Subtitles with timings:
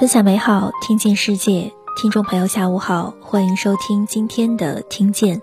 [0.00, 1.70] 分享美好，听见世界。
[1.94, 5.42] 听众朋友，下午好，欢迎收听今天的听见，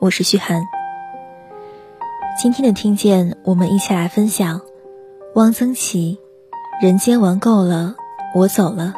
[0.00, 0.60] 我是徐涵。
[2.36, 4.60] 今天的听见，我们一起来分享
[5.36, 6.18] 汪曾祺
[6.84, 7.94] 《人间玩够了，
[8.34, 8.92] 我走了》。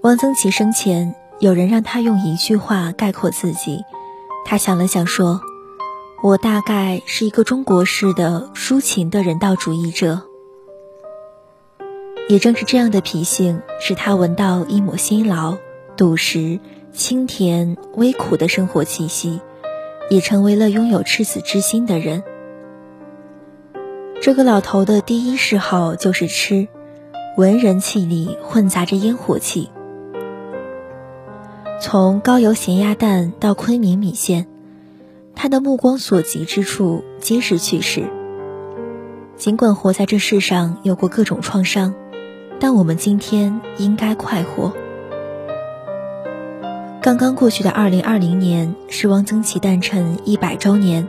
[0.00, 3.84] 汪曾祺生前，有人让他用一句话概括自己，
[4.44, 5.40] 他想了想说
[6.20, 10.22] ：“我大概是一个中国式的抒情的人道主义者。”
[12.28, 15.58] 也正是这样的脾性，使他闻到一抹辛劳、
[15.96, 16.58] 笃实、
[16.92, 19.40] 清甜、微苦的生活气息，
[20.10, 22.24] 也成为了拥有赤子之心的人。
[24.20, 26.66] 这个老头的第一嗜好就是吃，
[27.36, 29.70] 文人气里混杂着烟火气。
[31.80, 34.48] 从高邮咸鸭蛋到昆明米线，
[35.36, 38.10] 他的目光所及之处皆是趣事。
[39.36, 41.94] 尽管活在这世上有过各种创伤。
[42.58, 44.72] 但我们今天应该快活。
[47.02, 51.06] 刚刚过去的二零二零年是汪曾祺诞辰一百周年。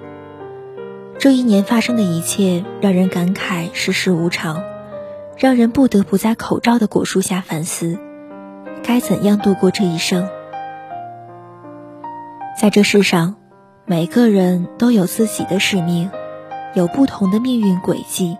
[1.19, 4.61] 这一年发生的一切，让人感慨世事无常，
[5.35, 7.97] 让人不得不在口罩的果树下反思，
[8.83, 10.29] 该怎样度过这一生。
[12.61, 13.35] 在这世上，
[13.85, 16.11] 每个人都有自己的使命，
[16.75, 18.37] 有不同的命运轨迹，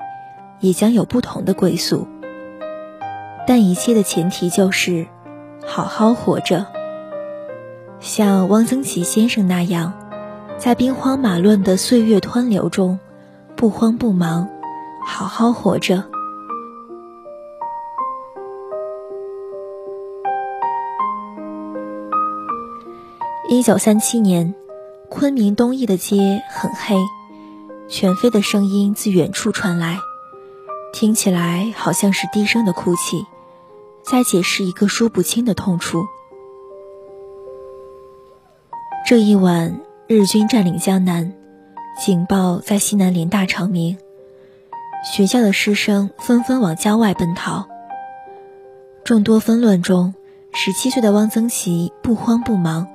[0.60, 2.08] 也将有不同的归宿。
[3.48, 5.08] 但一切的前提就是
[5.66, 6.66] 好好活着，
[8.02, 9.94] 像汪曾祺先生那样，
[10.58, 13.00] 在兵荒马乱的岁月湍流中，
[13.56, 14.50] 不慌不忙，
[15.06, 16.04] 好好活着。
[23.50, 24.54] 一九三七年，
[25.08, 26.98] 昆明东翼的街很黑，
[27.88, 30.00] 犬吠的声音自远处传来，
[30.92, 33.26] 听起来好像是低声的哭泣。
[34.10, 36.06] 在解释一个说不清的痛楚。
[39.06, 41.34] 这一晚，日军占领江南，
[42.04, 43.98] 警报在西南联大长鸣，
[45.04, 47.68] 学校的师生纷纷往郊外奔逃。
[49.04, 50.14] 众多纷乱中，
[50.54, 52.88] 十七岁的汪曾祺不慌不忙，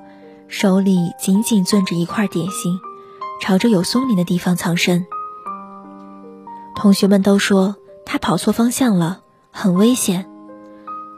[0.47, 2.79] 手里紧紧攥着一块点心，
[3.39, 5.05] 朝着有松林的地方藏身。
[6.75, 9.21] 同学们都说他跑错方向了，
[9.51, 10.32] 很危险。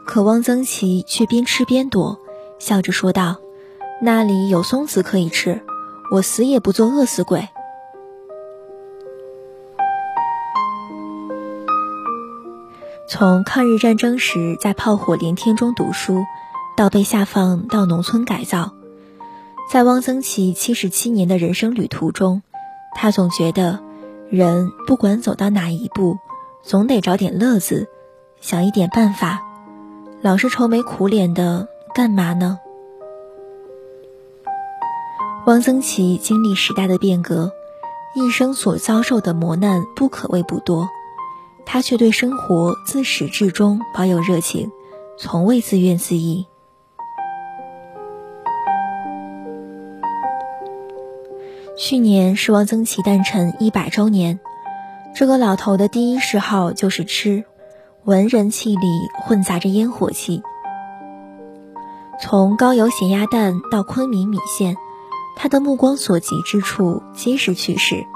[0.06, 2.18] 可汪曾祺却边吃边躲，
[2.58, 3.36] 笑着说道
[4.00, 5.60] ：“那里有松子可以吃，
[6.10, 7.48] 我死也不做饿死鬼。”
[13.08, 16.24] 从抗日战争时在炮火连天中读书，
[16.76, 18.72] 到被下放到农村改造，
[19.70, 22.42] 在汪曾祺七十七年的人生旅途中，
[22.94, 23.80] 他总觉得，
[24.30, 26.16] 人不管走到哪一步，
[26.62, 27.88] 总得找点乐子，
[28.40, 29.42] 想一点办法。
[30.26, 32.58] 老是愁眉苦脸的，干嘛呢？
[35.46, 37.52] 汪曾祺经历时代的变革，
[38.16, 40.88] 一生所遭受的磨难不可谓不多，
[41.64, 44.72] 他却对生活自始至终保有热情，
[45.16, 46.44] 从未自怨自艾。
[51.78, 54.40] 去年是汪曾祺诞辰一百周年，
[55.14, 57.44] 这个老头的第一嗜好就是吃。
[58.06, 60.40] 文人气里混杂着烟火气。
[62.22, 64.76] 从高邮咸鸭蛋到昆明米线，
[65.34, 68.06] 他的目光所及之处皆是趣事。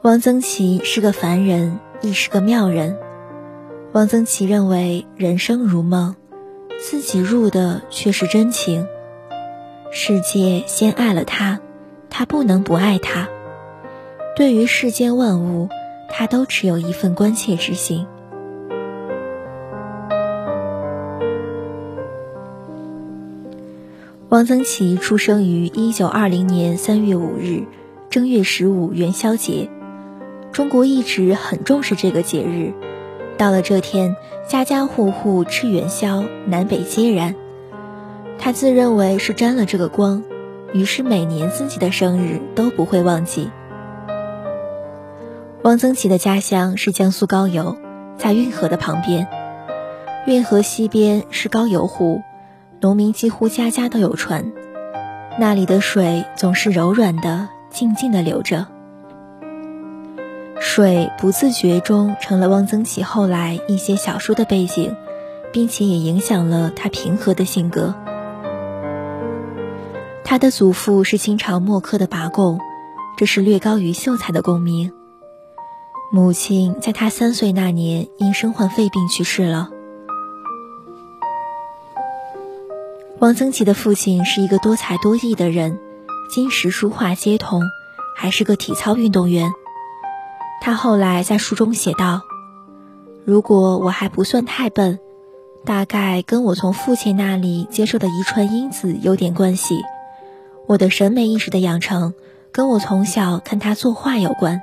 [0.00, 2.96] 汪曾祺是个凡人，亦是个妙人。
[3.92, 6.16] 汪曾祺认为人生如梦，
[6.80, 8.86] 自己入的却是真情。
[9.90, 11.60] 世界先爱了他，
[12.08, 13.28] 他不能不爱他。
[14.34, 15.68] 对于世间万物。
[16.08, 18.06] 他都持有一份关切之心。
[24.30, 27.64] 汪曾祺出生于一九二零年三月五日，
[28.10, 29.70] 正月十五元宵节。
[30.52, 32.74] 中国一直很重视这个节日，
[33.38, 34.16] 到了这天，
[34.46, 37.34] 家家户户吃元宵，南北皆然。
[38.38, 40.22] 他自认为是沾了这个光，
[40.74, 43.50] 于是每年自己的生日都不会忘记。
[45.64, 47.76] 汪曾祺的家乡是江苏高邮，
[48.16, 49.26] 在运河的旁边。
[50.24, 52.22] 运河西边是高邮湖，
[52.80, 54.52] 农民几乎家家都有船。
[55.38, 58.68] 那里的水总是柔软的、静静的流着。
[60.60, 64.94] 水不自觉中成了汪曾祺后来一些小说的背景，
[65.52, 67.94] 并且也影响了他平和的性格。
[70.22, 72.60] 他的祖父是清朝末科的拔贡，
[73.16, 74.92] 这是略高于秀才的功名。
[76.10, 79.68] 母亲在他三岁那年因身患肺病去世了。
[83.18, 85.78] 汪曾祺的父亲是一个多才多艺的人，
[86.30, 87.62] 金石书画皆通，
[88.16, 89.52] 还是个体操运动员。
[90.62, 92.22] 他后来在书中写道
[93.26, 94.98] ：“如果我还不算太笨，
[95.66, 99.82] 大概跟我从父亲那里接受的遗传因子有点关系。
[100.66, 102.14] 我的审美意识的养成，
[102.50, 104.62] 跟我从小看他作画有关。”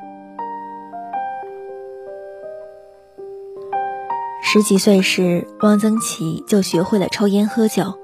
[4.55, 7.95] 十几岁时，汪曾祺就学会了抽烟喝酒。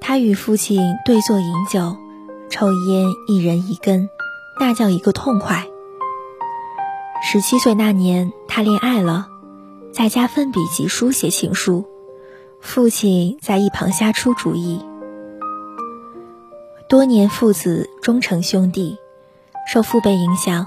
[0.00, 1.96] 他与父亲对坐饮酒，
[2.50, 4.08] 抽烟一人一根，
[4.58, 5.68] 那叫一个痛快。
[7.22, 9.28] 十七岁那年，他恋爱了，
[9.92, 11.84] 在家奋笔疾书写情书，
[12.60, 14.84] 父亲在一旁瞎出主意。
[16.88, 18.96] 多年父子终成兄弟，
[19.72, 20.66] 受父辈影响，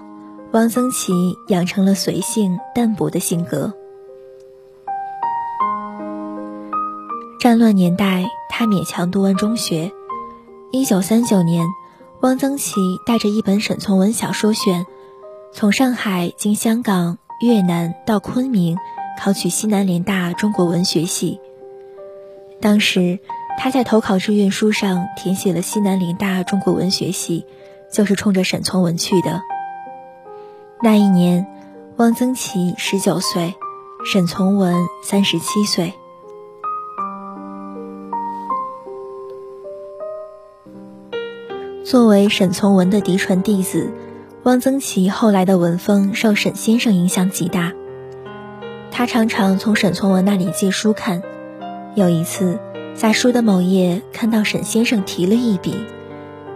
[0.54, 1.12] 汪曾祺
[1.50, 3.74] 养成了随性淡泊的性格。
[7.46, 9.92] 战乱年代，他勉强读完中学。
[10.72, 11.68] 一九三九年，
[12.22, 12.74] 汪曾祺
[13.06, 14.88] 带着一本沈从文小说选，
[15.54, 18.80] 从上海经香港、越南到昆明，
[19.22, 21.40] 考取西南联大中国文学系。
[22.60, 23.20] 当时
[23.60, 27.46] 他在投考志愿书上填写了西南联大中国文学系，
[27.94, 29.40] 就是冲着沈从文去的。
[30.82, 31.46] 那一年，
[31.98, 33.54] 汪曾祺十九岁，
[34.04, 35.94] 沈从文三十七岁。
[41.86, 43.92] 作为沈从文的嫡传弟子，
[44.42, 47.74] 汪曾祺后来的文风受沈先生影响极大。
[48.90, 51.22] 他常常从沈从文那里借书看。
[51.94, 52.58] 有一次，
[52.96, 55.86] 在书的某页看到沈先生提了一笔：“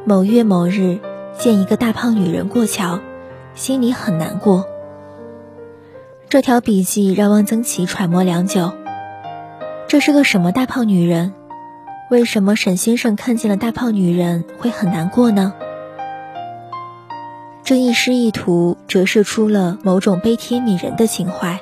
[0.03, 0.97] 某月某日
[1.37, 2.99] 见一个大胖女人过桥，
[3.53, 4.65] 心里很难过。”
[6.27, 8.71] 这条笔记让汪曾祺揣摩良久。
[9.87, 11.33] 这是个什么大胖女人？
[12.09, 15.53] 为什么沈先生看见了大胖女人会很难过呢？
[17.63, 21.59] 这一诗一图折射出了某种悲天悯人的情怀。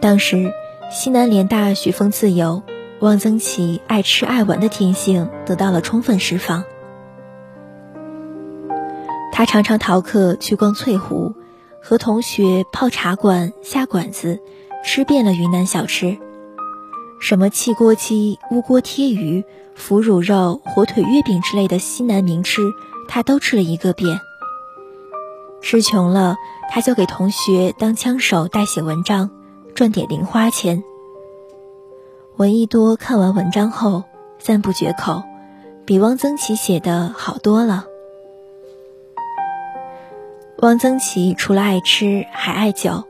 [0.00, 0.52] 当时
[0.88, 2.62] 西南联大学风自由，
[3.00, 6.62] 汪曾祺爱吃爱玩的天性得到了充分释放。
[9.32, 11.34] 他常常逃课去逛翠湖，
[11.82, 14.38] 和同学泡茶馆、下馆子，
[14.84, 16.16] 吃遍了云南小吃。
[17.22, 19.44] 什么汽锅鸡、乌锅贴鱼、
[19.76, 22.60] 腐乳肉、火腿月饼之类的西南名吃，
[23.08, 24.18] 他都吃了一个遍。
[25.60, 26.36] 吃穷了，
[26.72, 29.30] 他就给同学当枪手代写文章，
[29.72, 30.82] 赚点零花钱。
[32.38, 34.02] 闻一多看完文章后
[34.40, 35.22] 赞不绝口，
[35.86, 37.84] 比汪曾祺写的好多了。
[40.56, 43.04] 汪曾祺除了爱吃，还爱酒。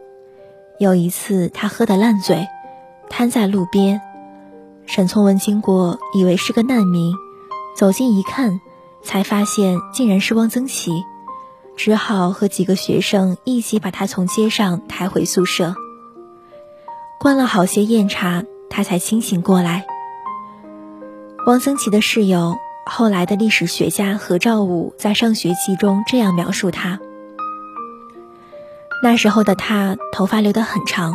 [0.78, 2.46] 有一次，他喝得烂醉。
[3.12, 4.00] 瘫在路边，
[4.86, 7.14] 沈从文经过，以为是个难民，
[7.76, 8.58] 走近一看，
[9.04, 11.04] 才发现竟然是汪曾祺，
[11.76, 15.74] 只好和几个学生一起把他从街上抬回宿舍。
[17.20, 19.84] 灌了好些酽茶，他才清醒过来。
[21.46, 26.98] 汪曾祺的室友，后来的历史学家何兆武在上学记中这样描述他：
[29.02, 31.14] 那时候的他，头发留得很长。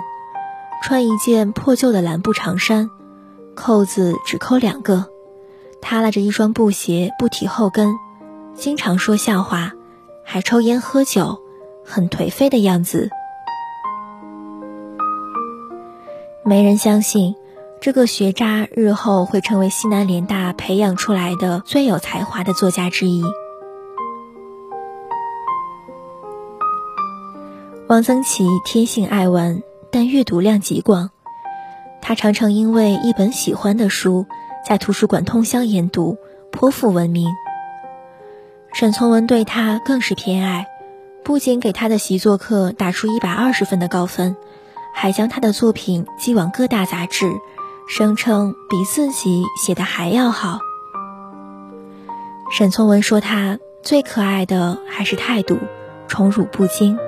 [0.84, 2.90] 穿一件破旧的蓝布长衫，
[3.56, 5.06] 扣子只扣两个，
[5.82, 7.94] 他拉着一双布鞋不提后跟，
[8.54, 9.74] 经常说笑话，
[10.24, 11.40] 还抽烟喝酒，
[11.84, 13.10] 很颓废的样子。
[16.46, 17.36] 没人相信，
[17.82, 23.24] 这个学渣日后会成为西南联大培养出来的最有才华的作家之一。
[27.88, 29.62] 王曾祺天性爱玩。
[29.98, 31.10] 但阅读量极广，
[32.04, 34.28] 他常常因为一本喜欢的书，
[34.64, 36.20] 在图书馆通宵研读，
[36.52, 37.34] 颇负闻名。
[38.74, 40.68] 沈从文对他更是偏爱，
[41.24, 44.38] 不仅给他的习作课打出一百二十分的高分，
[44.94, 47.32] 还将他的作品寄往各大杂志，
[47.90, 50.60] 声称比自己写的还要好。
[52.52, 55.58] 沈从文说他最可爱的还是态度，
[56.08, 57.00] 宠辱不惊。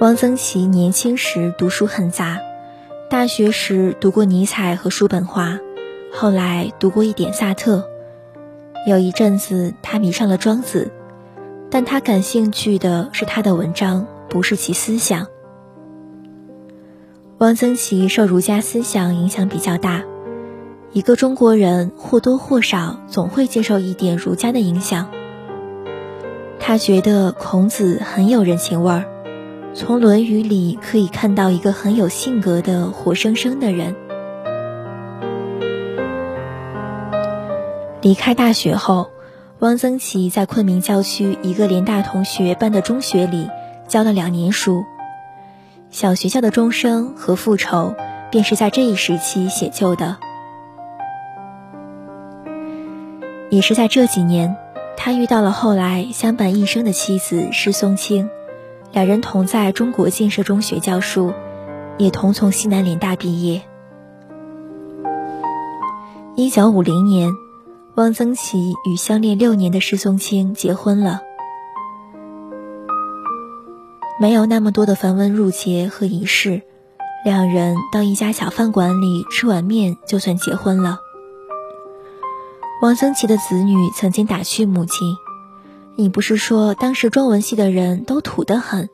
[0.00, 2.40] 汪曾祺年轻时读书很杂，
[3.08, 5.60] 大学时读过尼采和叔本华，
[6.12, 7.88] 后来读过一点萨特。
[8.88, 10.90] 有一阵子，他迷上了庄子，
[11.70, 15.28] 但他感兴趣的是他的文章，不是其思想。
[17.38, 20.02] 汪曾祺受儒家思想影响比较大，
[20.92, 25.08] 一个中国人或多或少总会接受一点儒家的影响。
[26.58, 29.04] 他觉得孔子很有人情味儿，
[29.76, 33.96] 从《论语》里可以看到一个很有性格的活生生的人。
[38.00, 39.10] 离开大学后，
[39.58, 43.50] 汪曾祺在昆明郊区一个联大同学办的中学里
[43.88, 44.84] 教了两年书。
[45.90, 47.96] 小学校的钟声和复仇，
[48.30, 50.18] 便是在这一时期写就的。
[53.50, 54.56] 也是在这几年，
[54.96, 58.28] 他遇到了后来相伴一生的妻子施松青，
[58.94, 61.34] 两人同在中国建设中学教书，
[61.98, 63.60] 也同从西南联大毕业。
[66.36, 67.30] 一九五零年。
[67.96, 71.20] 汪曾祺与相恋六年的施松青结婚了，
[74.20, 76.62] 没有那么多的繁文缛节和仪式，
[77.24, 80.98] 两人到一家小饭馆里吃碗面就算结婚了。
[82.82, 85.16] 汪曾祺的子女曾经打趣母亲
[85.96, 88.88] ：“你不是说当时中文系的人都土得很，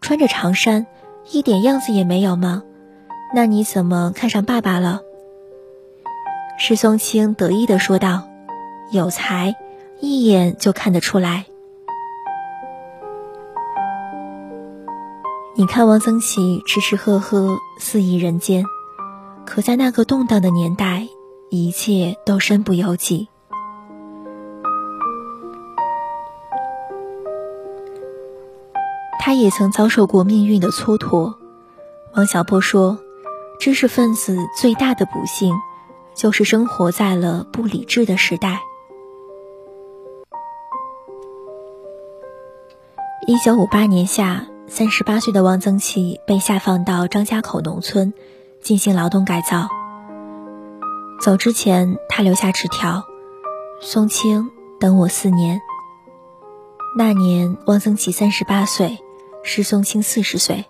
[0.00, 0.86] 穿着长衫，
[1.30, 2.62] 一点样子也没有吗？
[3.34, 5.00] 那你怎么看上爸爸了？”
[6.58, 8.28] 石松青得意地说道。
[8.92, 9.56] 有才，
[9.98, 11.46] 一眼就看得出来。
[15.56, 18.64] 你看汪曾祺吃吃喝喝，肆意人间，
[19.46, 21.08] 可在那个动荡的年代，
[21.48, 23.28] 一切都身不由己。
[29.24, 31.36] 他也曾遭受过命运的蹉跎。
[32.14, 32.98] 王小波说
[33.58, 35.54] ：“知识分子最大的不幸，
[36.14, 38.60] 就是生活在了不理智的时代。”
[43.26, 48.12] 一九五八年夏，三十八岁的汪曾祺被下放到张家口农村
[48.60, 49.68] 进行劳动改造。
[51.22, 53.02] 走之前，他留下纸条
[53.80, 55.62] ：“松青，等我四年。”
[56.94, 58.98] 那年，汪曾祺三十八岁，
[59.44, 60.64] 施松青四十岁。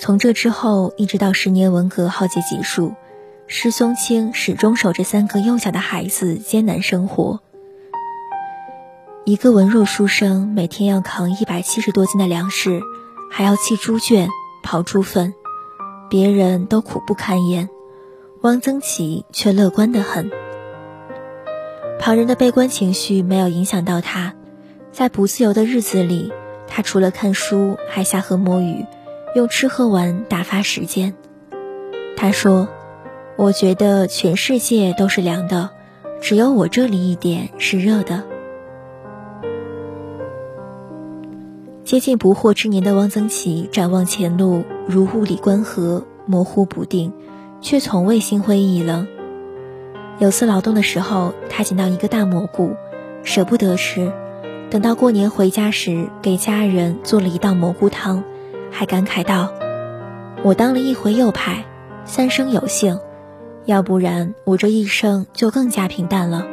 [0.00, 2.94] 从这之后，一直到十年文革浩劫结束，
[3.46, 7.40] 施松青始终守着三个幼小的孩子艰难生活。
[9.24, 12.80] 一个文弱书生，每天要扛一百七十多斤的粮食，
[13.30, 14.28] 还要砌猪圈、
[14.64, 15.34] 刨猪粪，
[16.08, 17.68] 别人都苦不堪言，
[18.40, 20.30] 汪曾祺却乐观得很。
[22.00, 24.34] 旁人的悲观情绪没有影响到他，
[24.92, 26.32] 在不自由的日子里，
[26.68, 28.84] 他除了看书，还下河摸鱼，
[29.34, 31.14] 用吃喝玩打发时间。
[32.16, 32.68] 他说
[33.36, 35.70] ：“我觉得全世界都是凉的，
[36.20, 38.22] 只有我这里一点是热的。”
[41.84, 47.12] 接近不惑之年的汪曾祺展望前路如雾里观河，模糊不定，
[47.62, 49.08] 却从未心灰意冷。
[50.18, 52.74] 有次劳动的时候，他捡到一个大蘑菇，
[53.22, 54.12] 舍不得吃，
[54.70, 58.22] 等到过年回家时，给家人做了一道蘑菇汤，
[58.70, 59.50] 还感慨道
[60.44, 61.64] ：“我当了一回右派，
[62.04, 63.00] 三生有幸，
[63.64, 66.46] 要不然我这一生就更加平淡了。”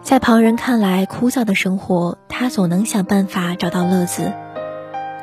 [0.00, 4.32] 在旁人看来枯燥的生活，他总能想办法找到乐子。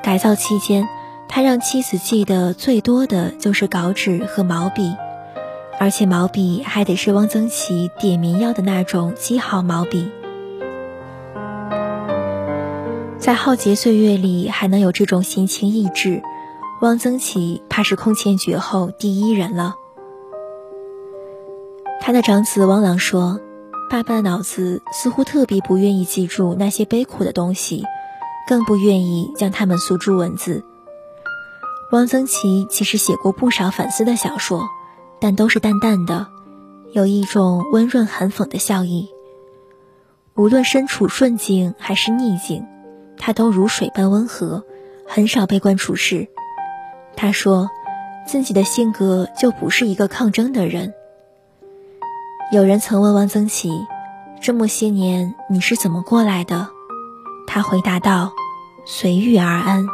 [0.03, 0.87] 改造期间，
[1.27, 4.95] 他让妻子记得最多的就是稿纸和毛笔，
[5.79, 10.11] 而且毛笔还得是汪曾祺点名要的那种积号毛笔。
[13.17, 16.21] 在浩劫岁月里还能有这种闲情逸致，
[16.81, 19.75] 汪曾祺怕是空前绝后第一人了。
[22.01, 23.39] 他的长子汪郎说。
[23.89, 27.83] 爸爸的脑子似乎特别不愿意记住那些悲苦的东西，
[28.47, 30.63] 更不愿意将它们诉诸文字。
[31.91, 34.67] 汪曾祺其实写过不少反思的小说，
[35.23, 36.27] 但都是淡淡的，
[36.91, 39.07] 有一种温润含讽的笑意。
[40.35, 42.65] 无论身处顺境还是逆境，
[43.17, 44.65] 他都如水般温和，
[45.07, 46.27] 很少悲观处事。
[47.15, 47.69] 他说，
[48.27, 50.93] 自己的性格就不是一个抗争的人。
[52.51, 53.71] 有人曾问汪曾祺
[54.43, 56.67] ：“这么些年你是怎么过来的？”
[57.47, 58.33] 他回答道
[58.85, 59.87] ：“随遇而安。”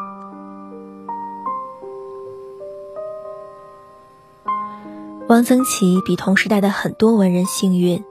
[5.30, 8.04] 汪曾祺比同时代的很多文人幸运，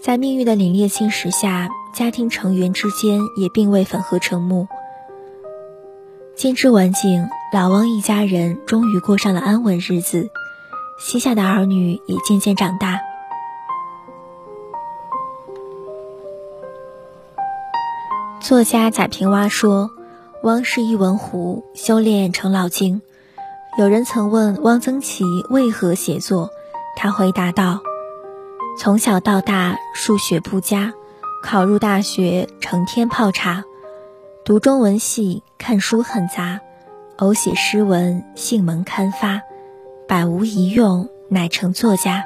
[0.00, 4.66] 在命运的凛冽侵蚀下，家庭成员之间也并未粉合成木。
[6.34, 10.30] 兼之晚景，老汪一家人终于过上了安稳日子，
[10.98, 13.00] 膝下的儿女也渐渐长大。
[18.40, 19.90] 作家贾平凹说
[20.42, 23.02] ：“汪是一文狐，修炼成老精。”
[23.78, 26.48] 有人曾问汪曾祺为何写作，
[26.96, 27.80] 他回答道
[28.80, 30.94] ：“从小到大数学不佳，
[31.42, 33.64] 考入大学，成天泡茶，
[34.46, 36.60] 读中文系，看书很杂，
[37.16, 39.42] 偶写诗文，信门刊发，
[40.08, 42.24] 百无一用，乃成作家。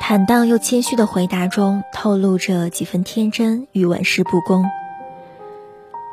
[0.00, 4.64] 坦荡又谦虚的回答中，透露着几分天真与玩世不恭。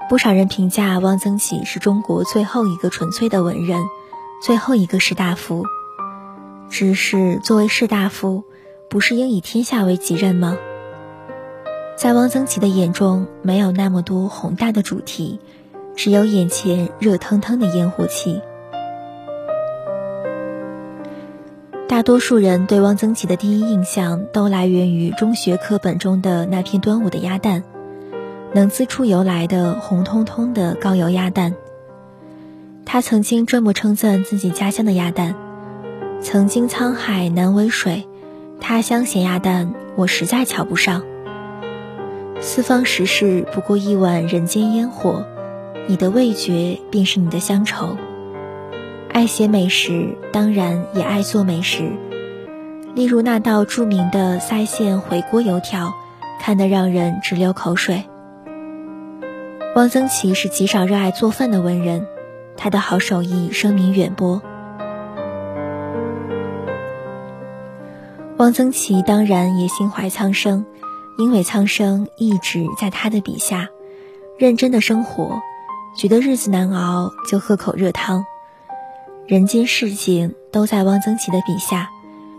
[0.07, 3.81] 不少人评价汪曾祺是中国最后一个纯粹的文人，
[4.41, 5.65] 最后一个士大夫。
[6.69, 8.43] 只是作为士大夫，
[8.89, 10.57] 不是应以天下为己任吗？
[11.97, 15.39] 在汪曾祺的眼中，没有那么多宏大的主题，
[15.95, 18.41] 只有眼前热腾腾的烟火气。
[21.87, 27.63] 大多数人对汪曾祺的第一印象，都来源于中学课本中的那片端午的鸭蛋。
[28.53, 31.53] 能滋出油来的红彤彤的高油鸭蛋。
[32.93, 35.33] 他曾经这么称赞自己家乡的鸭蛋
[36.19, 38.05] ：“曾经沧海难为水，
[38.59, 41.01] 他乡咸鸭蛋，我实在瞧不上。
[42.41, 45.23] 四方食事不过一碗人间烟火，
[45.87, 47.95] 你的味觉便是你的乡愁。
[49.13, 51.93] 爱写美食，当然也爱做美食。
[52.93, 55.93] 例如那道著名的腮县回锅油条，
[56.41, 58.03] 看得让人直流口水。”
[59.77, 62.05] 汪曾祺是极少热爱做饭的文人，
[62.63, 64.39] 他的好手艺声名远播。
[68.37, 70.67] 汪曾祺当然也心怀苍生，
[71.17, 73.69] 因为苍生一直在他的笔下，
[74.37, 75.41] 认真的生活，
[75.97, 78.23] 觉得日子难熬就喝口热汤，
[79.25, 81.89] 人间市井都在汪曾祺的笔下，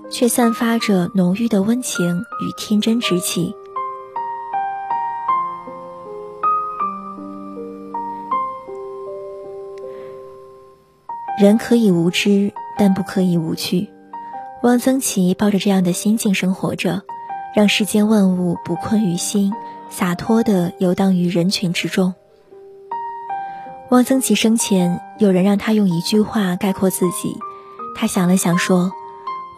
[0.09, 3.57] 却散发着浓郁的温情与天真之气。
[11.42, 13.90] 人可以无知，但不可以无趣。
[14.62, 17.02] 汪曾祺抱着这样的心境生活着，
[17.52, 19.52] 让世间万物不困于心，
[19.90, 22.14] 洒脱地游荡于人群之中。
[23.90, 27.37] 汪曾祺生前，有人让他用一句话概括自己，
[27.96, 28.92] 他想了想说：“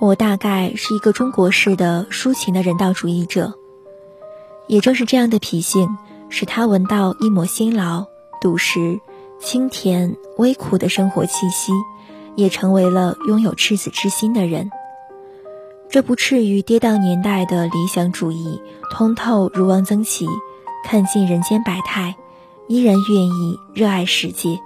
[0.01, 3.53] 我大概是一个中国式的抒情的人道主义者。”
[4.69, 5.99] 也正是这样的脾性，
[6.31, 8.07] 使他闻到一抹辛劳、
[8.41, 9.01] 笃实。
[9.45, 11.71] 清甜微苦的生活气息，
[12.35, 14.71] 也成为了拥有赤子之心的人。
[15.91, 20.27] 这不至于跌宕年代的理想主义，通透如汪曾祺，
[20.83, 22.17] 看尽人间百态，
[22.67, 24.59] 依然愿意热爱世界。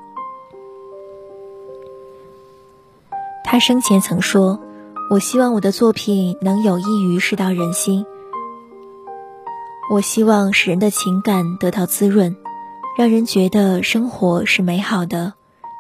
[3.45, 4.61] 他生前曾说
[5.11, 8.07] ：“我希望我的作品能有益于世道人心。
[9.91, 12.37] 我希望使人的情感得到滋润。”
[12.99, 15.35] 让人觉得生活是美好的，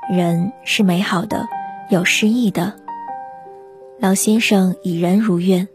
[0.08, 1.48] 人是美好的，
[1.90, 2.74] 有诗意的。
[3.98, 5.66] 老先生已然如愿。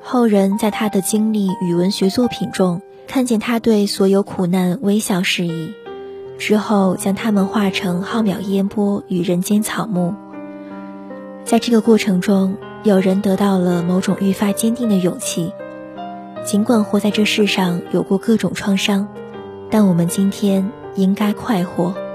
[0.00, 5.74] 后人在他的经历与文学作品中，看见他对所有苦难微笑示意，
[6.38, 10.14] 之后将他们化成浩渺烟波与人间草木。
[11.44, 15.52] 在这个过程中，有人得到了某种愈发坚定的勇气，
[16.46, 19.06] 尽管活在这世上有过各种创伤。
[19.70, 22.09] 但我们今天应该快活。